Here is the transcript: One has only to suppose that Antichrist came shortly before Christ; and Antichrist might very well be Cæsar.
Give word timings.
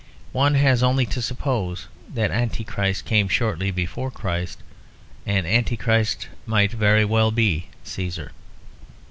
One 0.31 0.55
has 0.55 0.81
only 0.81 1.05
to 1.05 1.21
suppose 1.21 1.85
that 2.11 2.31
Antichrist 2.31 3.05
came 3.05 3.27
shortly 3.27 3.69
before 3.69 4.09
Christ; 4.09 4.57
and 5.27 5.45
Antichrist 5.45 6.27
might 6.47 6.71
very 6.71 7.05
well 7.05 7.29
be 7.29 7.67
Cæsar. 7.85 8.31